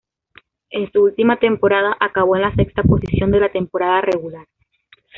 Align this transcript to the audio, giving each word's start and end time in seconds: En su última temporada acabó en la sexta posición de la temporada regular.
En 0.71 0.91
su 0.91 1.03
última 1.03 1.37
temporada 1.37 1.95
acabó 1.99 2.35
en 2.35 2.41
la 2.41 2.55
sexta 2.55 2.81
posición 2.81 3.29
de 3.29 3.39
la 3.39 3.51
temporada 3.51 4.01
regular. 4.01 4.47